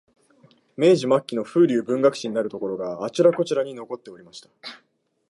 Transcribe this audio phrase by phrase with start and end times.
[0.77, 4.49] 明治末期の風流文学史になるところが、あちらこちらに残っておりました